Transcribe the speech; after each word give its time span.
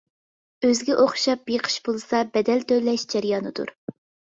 ئۆزىگە 0.67 0.95
ئوخشاپ 1.03 1.45
بېقىش 1.51 1.77
بولسا 1.91 2.25
بەدەل 2.35 2.67
تۆلەش 2.75 3.09
جەريانىدۇر. 3.17 3.79